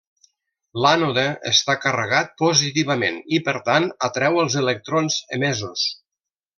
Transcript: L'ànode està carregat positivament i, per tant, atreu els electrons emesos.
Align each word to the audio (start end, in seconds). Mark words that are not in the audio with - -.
L'ànode 0.85 1.25
està 1.49 1.75
carregat 1.83 2.33
positivament 2.43 3.21
i, 3.39 3.43
per 3.51 3.57
tant, 3.71 3.89
atreu 4.11 4.43
els 4.45 4.61
electrons 4.67 5.23
emesos. 5.41 5.91